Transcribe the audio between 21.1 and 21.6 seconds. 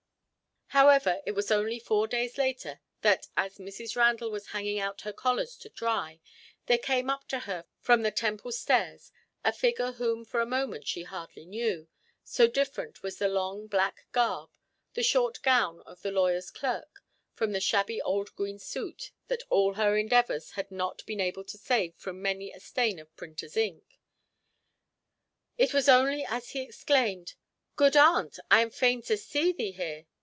able to